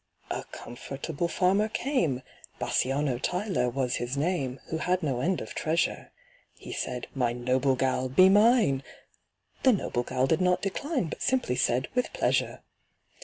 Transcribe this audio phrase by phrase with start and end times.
[0.31, 2.23] A comfortable farmer came
[2.57, 6.09] (BASSANIO TYLER was his name), Who had no end of treasure.
[6.55, 8.81] He said, "My noble gal, be mine!"
[9.61, 12.61] The noble gal did not decline, But simply said, "With pleasure."